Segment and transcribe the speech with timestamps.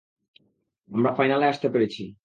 [0.89, 2.15] আমরা ফাইনালে আসতে পেরেছি।